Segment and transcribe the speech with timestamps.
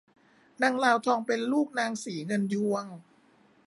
[0.61, 2.85] นางลาวทองเป็นลูกนางศรีเงินยวง